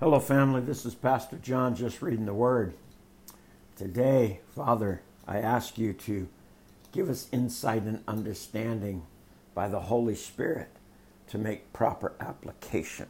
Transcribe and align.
Hello, 0.00 0.18
family. 0.18 0.60
This 0.60 0.84
is 0.84 0.96
Pastor 0.96 1.36
John 1.36 1.76
just 1.76 2.02
reading 2.02 2.26
the 2.26 2.34
Word. 2.34 2.74
Today, 3.76 4.40
Father, 4.48 5.02
I 5.24 5.38
ask 5.38 5.78
you 5.78 5.92
to 5.92 6.26
give 6.90 7.08
us 7.08 7.28
insight 7.30 7.84
and 7.84 8.02
understanding 8.08 9.06
by 9.54 9.68
the 9.68 9.78
Holy 9.78 10.16
Spirit 10.16 10.70
to 11.28 11.38
make 11.38 11.72
proper 11.72 12.12
application 12.18 13.06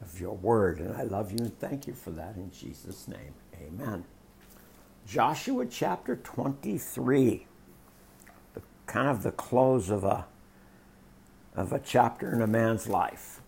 of 0.00 0.18
your 0.18 0.34
Word. 0.34 0.80
And 0.80 0.96
I 0.96 1.02
love 1.02 1.30
you 1.30 1.36
and 1.40 1.58
thank 1.60 1.86
you 1.86 1.92
for 1.92 2.10
that 2.12 2.36
in 2.36 2.50
Jesus' 2.50 3.06
name. 3.06 3.34
Amen. 3.60 4.04
Joshua 5.06 5.66
chapter 5.66 6.16
23, 6.16 7.46
the, 8.54 8.62
kind 8.86 9.08
of 9.08 9.22
the 9.22 9.30
close 9.30 9.90
of 9.90 10.04
a, 10.04 10.24
of 11.54 11.74
a 11.74 11.78
chapter 11.78 12.32
in 12.32 12.40
a 12.40 12.46
man's 12.46 12.88
life. 12.88 13.42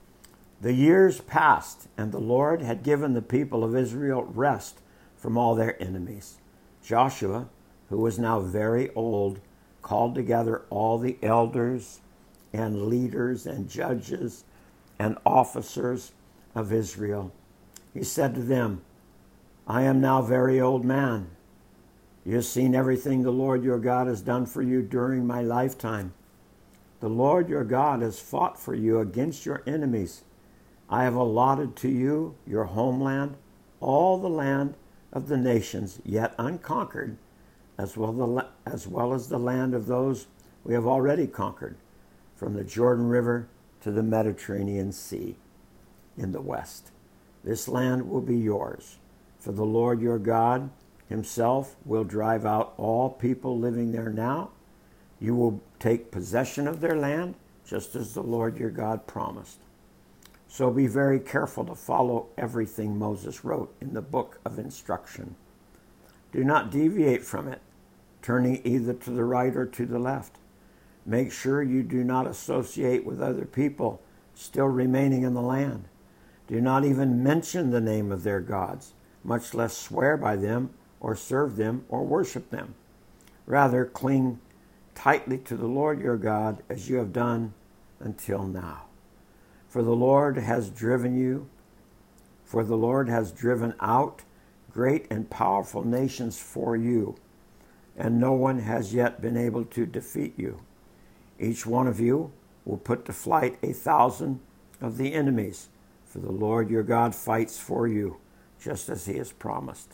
The 0.61 0.73
years 0.73 1.21
passed, 1.21 1.89
and 1.99 2.13
the 2.13 2.19
Lord 2.19 2.63
had 2.63 2.83
given 2.83 3.13
the 3.13 3.23
people 3.23 3.63
of 3.63 3.77
Israel 3.77 4.23
rest 4.25 4.81
from 5.15 5.37
all 5.37 5.55
their 5.55 5.81
enemies. 5.83 6.39
Joshua, 6.83 7.49
who 7.91 7.99
was 7.99 8.19
now 8.19 8.41
very 8.41 8.93
old, 8.95 9.41
called 9.83 10.15
together 10.15 10.63
all 10.71 10.99
the 10.99 11.19
elders 11.23 12.01
and 12.53 12.87
leaders 12.87 13.47
and 13.47 13.69
judges 13.69 14.45
and 14.99 15.19
officers 15.27 16.13
of 16.55 16.73
Israel. 16.73 17.33
He 17.93 18.03
said 18.03 18.35
to 18.35 18.43
them, 18.43 18.81
I 19.67 19.83
am 19.83 20.01
now 20.01 20.23
very 20.23 20.61
old 20.61 20.85
man. 20.85 21.31
You 22.25 22.37
have 22.37 22.45
seen 22.45 22.75
everything 22.75 23.23
the 23.23 23.31
Lord 23.31 23.63
your 23.63 23.79
God 23.79 24.07
has 24.07 24.23
done 24.23 24.47
for 24.47 24.63
you 24.63 24.81
during 24.81 25.27
my 25.27 25.43
lifetime. 25.43 26.15
The 27.01 27.09
Lord 27.09 27.49
your 27.49 27.65
God 27.65 28.01
has 28.01 28.19
fought 28.19 28.59
for 28.59 28.75
you 28.75 29.01
against 29.01 29.45
your 29.45 29.63
enemies 29.67 30.23
I 30.89 31.05
have 31.05 31.15
allotted 31.15 31.77
to 31.77 31.89
you 31.89 32.37
your 32.47 32.65
homeland, 32.65 33.37
all 33.81 34.19
the 34.19 34.29
land 34.29 34.75
of 35.13 35.29
the 35.29 35.37
nations 35.37 36.01
yet 36.05 36.35
unconquered, 36.39 37.17
as 37.79 37.97
well, 37.97 38.13
the, 38.13 38.47
as 38.65 38.87
well 38.87 39.13
as 39.13 39.29
the 39.29 39.39
land 39.39 39.75
of 39.75 39.87
those 39.87 40.27
we 40.65 40.75
have 40.75 40.87
already 40.87 41.27
conquered, 41.27 41.77
from 42.35 42.55
the 42.55 42.65
Jordan 42.65 43.09
River 43.09 43.49
to 43.81 43.91
the 43.91 44.03
Mediterranean 44.03 44.93
Sea 44.93 45.37
in 46.17 46.33
the 46.33 46.41
west. 46.41 46.91
This 47.45 47.69
land 47.69 48.09
will 48.09 48.21
be 48.21 48.37
yours, 48.37 48.99
for 49.39 49.53
the 49.53 49.65
Lord 49.65 50.01
your 50.01 50.19
God 50.19 50.71
himself 51.09 51.77
will 51.85 52.05
drive 52.05 52.45
out 52.45 52.75
all 52.77 53.11
people 53.11 53.59
living 53.59 53.93
there 53.93 54.11
now. 54.11 54.51
You 55.21 55.35
will 55.35 55.61
take 55.79 56.11
possession 56.11 56.67
of 56.67 56.81
their 56.81 56.97
land, 56.97 57.37
just 57.65 57.95
as 57.95 58.15
the 58.15 58.23
Lord 58.23 58.59
your 58.59 58.71
God 58.71 59.07
promised. 59.07 59.61
So 60.57 60.71
be 60.71 60.87
very 60.87 61.21
careful 61.21 61.67
to 61.67 61.75
follow 61.75 62.29
everything 62.39 62.99
Moses 62.99 63.45
wrote 63.45 63.77
in 63.79 63.93
the 63.93 64.01
book 64.01 64.41
of 64.43 64.59
instruction. 64.59 65.37
Do 66.33 66.45
not 66.45 66.71
deviate 66.71 67.25
from 67.25 67.47
it, 67.47 67.61
turning 68.23 68.63
either 68.65 68.95
to 68.95 69.11
the 69.11 69.25
right 69.25 69.55
or 69.55 69.67
to 69.67 69.85
the 69.85 69.99
left. 69.99 70.39
Make 71.05 71.31
sure 71.31 71.63
you 71.63 71.83
do 71.83 72.03
not 72.03 72.27
associate 72.27 73.05
with 73.05 73.21
other 73.21 73.45
people 73.45 74.01
still 74.35 74.65
remaining 74.65 75.25
in 75.25 75.35
the 75.35 75.43
land. 75.43 75.89
Do 76.47 76.59
not 76.59 76.87
even 76.87 77.23
mention 77.23 77.69
the 77.69 77.83
name 77.83 78.11
of 78.11 78.23
their 78.23 78.41
gods, 78.41 78.95
much 79.23 79.53
less 79.53 79.77
swear 79.77 80.17
by 80.17 80.37
them 80.37 80.71
or 81.01 81.15
serve 81.15 81.57
them 81.57 81.85
or 81.91 82.03
worship 82.03 82.49
them. 82.49 82.77
Rather, 83.45 83.85
cling 83.85 84.41
tightly 84.95 85.37
to 85.37 85.55
the 85.55 85.67
Lord 85.67 86.01
your 86.01 86.17
God 86.17 86.63
as 86.71 86.89
you 86.89 86.97
have 86.97 87.13
done 87.13 87.53
until 88.01 88.45
now. 88.45 88.87
For 89.77 89.83
the 89.83 89.95
Lord 89.95 90.39
has 90.39 90.71
driven 90.71 91.19
you, 91.19 91.51
for 92.47 92.65
the 92.65 92.79
Lord 92.79 93.11
has 93.11 93.31
driven 93.31 93.75
out 93.79 94.23
great 94.73 95.07
and 95.11 95.29
powerful 95.29 95.87
nations 95.87 96.39
for 96.39 96.75
you, 96.75 97.17
and 97.95 98.19
no 98.19 98.33
one 98.33 98.61
has 98.61 98.95
yet 98.95 99.21
been 99.21 99.37
able 99.37 99.67
to 99.67 99.85
defeat 99.85 100.33
you. 100.39 100.63
Each 101.39 101.67
one 101.67 101.87
of 101.87 102.01
you 102.01 102.33
will 102.65 102.79
put 102.79 103.05
to 103.05 103.13
flight 103.13 103.59
a 103.63 103.75
thousand 103.75 104.41
of 104.81 104.97
the 104.97 105.13
enemies, 105.13 105.69
for 106.07 106.21
the 106.21 106.33
Lord 106.33 106.71
your 106.71 106.83
God 106.83 107.15
fights 107.15 107.59
for 107.59 107.87
you, 107.87 108.17
just 108.59 108.89
as 108.89 109.05
he 109.05 109.19
has 109.19 109.31
promised. 109.31 109.93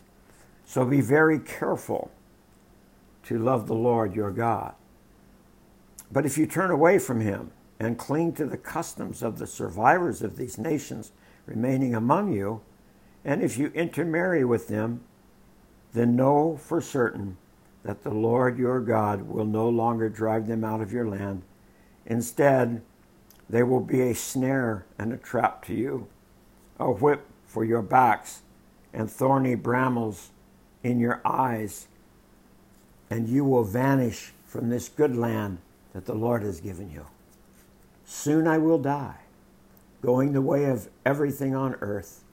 So 0.65 0.85
be 0.85 1.01
very 1.01 1.41
careful 1.41 2.12
to 3.25 3.37
love 3.37 3.67
the 3.67 3.75
Lord 3.75 4.15
your 4.15 4.31
God. 4.31 4.77
But 6.12 6.25
if 6.25 6.39
you 6.39 6.47
turn 6.47 6.71
away 6.71 7.01
from 7.01 7.21
him, 7.21 7.51
and 7.82 7.98
cling 7.98 8.32
to 8.32 8.47
the 8.47 8.56
customs 8.56 9.22
of 9.22 9.38
the 9.38 9.47
survivors 9.47 10.22
of 10.22 10.37
these 10.37 10.56
nations 10.56 11.10
remaining 11.47 11.97
among 11.97 12.32
you, 12.32 12.60
and 13.25 13.43
if 13.43 13.59
you 13.59 13.72
intermarry 13.75 14.44
with 14.44 14.69
them, 14.69 15.00
then 15.93 16.15
know 16.15 16.56
for 16.56 16.81
certain 16.81 17.37
that 17.82 18.04
the 18.04 18.15
Lord 18.15 18.56
your 18.56 18.81
God 18.81 19.22
will 19.22 19.44
no 19.44 19.69
longer 19.69 20.09
drive 20.09 20.47
them 20.47 20.62
out 20.62 20.81
of 20.81 20.93
your 20.93 21.09
land. 21.09 21.43
Instead, 22.06 22.82
they 23.50 23.65
will 23.65 23.81
be 23.81 24.00
a 24.03 24.14
snare 24.14 24.87
and 24.97 25.12
a 25.12 25.16
trap 25.16 25.64
to 25.64 25.75
you, 25.75 26.06
a 26.78 26.88
whip 26.88 27.26
for 27.44 27.64
your 27.64 27.82
backs, 27.82 28.43
and 28.93 29.10
thorny 29.10 29.56
brambles 29.56 30.31
in 30.84 31.00
your 31.00 31.20
eyes, 31.25 31.88
and 33.10 33.28
you 33.28 33.44
will 33.44 33.64
vanish 33.64 34.32
from 34.47 34.69
this 34.69 34.88
good 34.88 35.16
land 35.16 35.59
that 35.93 36.06
the 36.06 36.14
Lord 36.14 36.44
has 36.44 36.60
given 36.60 36.88
you. 36.88 37.06
Soon 38.12 38.47
I 38.47 38.59
will 38.59 38.78
die, 38.78 39.21
going 40.03 40.33
the 40.33 40.43
way 40.43 40.67
of 40.67 40.91
everything 41.05 41.56
on 41.56 41.77
earth. 41.81 42.25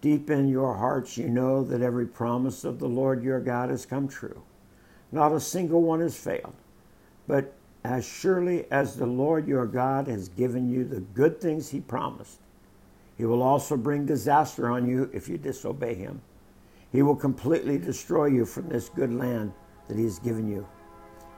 Deep 0.00 0.30
in 0.30 0.48
your 0.48 0.78
hearts, 0.78 1.18
you 1.18 1.28
know 1.28 1.62
that 1.62 1.82
every 1.82 2.06
promise 2.06 2.64
of 2.64 2.78
the 2.78 2.88
Lord 2.88 3.22
your 3.22 3.38
God 3.38 3.68
has 3.68 3.84
come 3.84 4.08
true. 4.08 4.42
Not 5.12 5.32
a 5.32 5.38
single 5.38 5.82
one 5.82 6.00
has 6.00 6.16
failed. 6.16 6.54
But 7.28 7.52
as 7.84 8.04
surely 8.04 8.64
as 8.72 8.96
the 8.96 9.06
Lord 9.06 9.46
your 9.46 9.66
God 9.66 10.08
has 10.08 10.30
given 10.30 10.70
you 10.70 10.84
the 10.84 11.00
good 11.00 11.38
things 11.38 11.68
he 11.68 11.80
promised, 11.80 12.38
he 13.18 13.26
will 13.26 13.42
also 13.42 13.76
bring 13.76 14.06
disaster 14.06 14.70
on 14.70 14.88
you 14.88 15.10
if 15.12 15.28
you 15.28 15.36
disobey 15.36 15.94
him. 15.94 16.22
He 16.92 17.02
will 17.02 17.14
completely 17.14 17.76
destroy 17.76 18.26
you 18.26 18.46
from 18.46 18.70
this 18.70 18.88
good 18.88 19.12
land 19.12 19.52
that 19.86 19.98
he 19.98 20.04
has 20.04 20.18
given 20.18 20.50
you. 20.50 20.66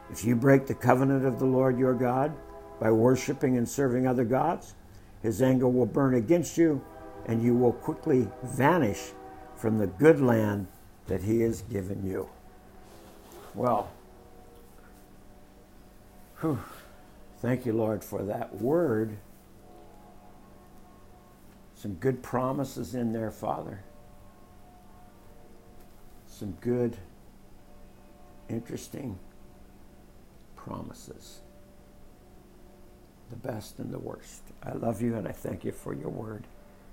If 0.09 0.25
you 0.25 0.37
break 0.37 0.69
the 0.69 0.75
covenant 0.75 1.26
of 1.26 1.41
the 1.41 1.47
Lord 1.47 1.76
your 1.76 1.94
God, 1.94 2.32
by 2.82 2.91
worshiping 2.91 3.56
and 3.56 3.69
serving 3.69 4.09
other 4.09 4.25
gods, 4.25 4.75
his 5.22 5.41
anger 5.41 5.69
will 5.69 5.87
burn 5.87 6.15
against 6.15 6.59
you, 6.59 6.84
and 7.26 7.41
you 7.41 7.54
will 7.54 7.75
quickly 7.75 8.26
vanish 8.43 9.12
from 9.54 9.78
the 9.78 9.87
good 9.87 10.20
land 10.20 10.66
that 11.06 11.22
he 11.22 11.43
has 11.43 11.62
given 11.62 12.04
you. 12.04 12.28
Well, 13.54 13.88
whew, 16.41 16.59
thank 17.38 17.65
you, 17.65 17.72
Lord, 17.72 18.03
for 18.03 18.25
that 18.25 18.60
word. 18.60 19.16
Some 21.76 21.94
good 21.94 22.20
promises 22.20 22.97
in 22.97 23.12
there, 23.12 23.31
Father. 23.31 23.78
Some 26.26 26.56
good, 26.60 26.97
interesting 28.49 29.20
promises 30.56 31.43
the 33.32 33.48
best 33.48 33.78
and 33.78 33.93
the 33.93 33.98
worst. 33.98 34.43
I 34.62 34.72
love 34.72 35.00
you 35.00 35.16
and 35.16 35.26
I 35.26 35.32
thank 35.32 35.65
you 35.65 35.72
for 35.72 35.94
your 35.94 36.10
word. 36.10 36.47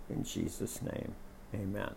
In 0.10 0.24
Jesus' 0.24 0.82
name, 0.82 1.14
amen. 1.54 1.94